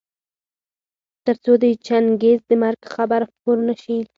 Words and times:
تر 1.25 1.35
څو 1.43 1.51
د 1.63 1.65
چنګېز 1.85 2.39
د 2.49 2.51
مرګ 2.61 2.81
خبر 2.95 3.21
خپور 3.29 3.57
نه 3.67 3.75
شي. 3.81 3.97